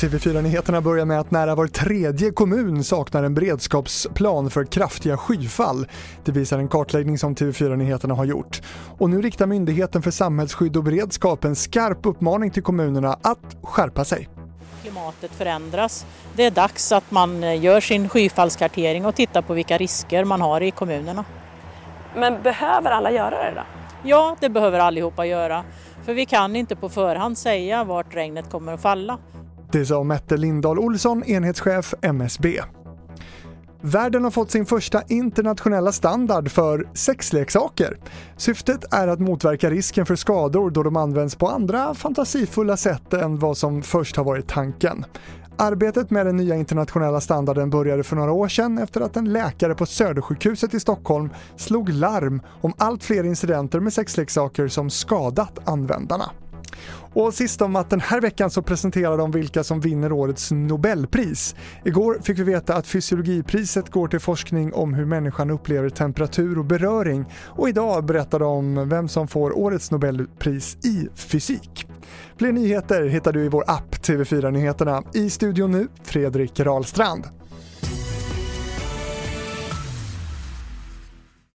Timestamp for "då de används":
40.70-41.34